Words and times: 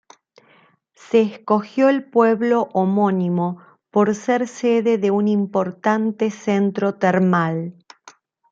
Se 0.95 1.21
escogió 1.21 1.87
el 1.87 2.09
pueblo 2.09 2.69
homónimo 2.73 3.59
por 3.91 4.15
ser 4.15 4.47
sede 4.47 4.97
de 4.97 5.11
un 5.11 5.27
importante 5.27 6.31
centro 6.31 6.95
termal. 6.95 7.75